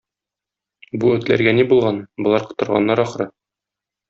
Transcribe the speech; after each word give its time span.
Бу 1.03 1.11
этләргә 1.17 1.53
ни 1.57 1.67
булган, 1.73 2.01
болар 2.29 2.49
котырганнар, 2.49 3.05
ахры 3.05 3.31